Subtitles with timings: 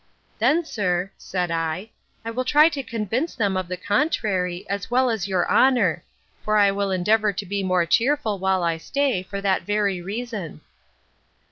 [0.39, 1.91] Then, sir, said I,
[2.25, 6.03] I will try to convince them of the contrary, as well as your honour;
[6.43, 10.61] for I will endeavour to be more cheerful while I stay, for that very reason.